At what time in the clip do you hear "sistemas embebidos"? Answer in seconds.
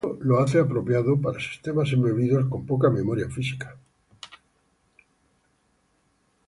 1.39-2.47